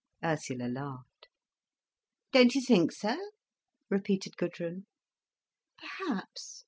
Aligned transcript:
Ursula 0.23 0.63
laughed. 0.63 1.27
"Don't 2.33 2.55
you 2.55 2.61
think 2.61 2.91
so?" 2.91 3.15
repeated 3.87 4.35
Gudrun. 4.35 4.87
"Perhaps. 5.77 6.59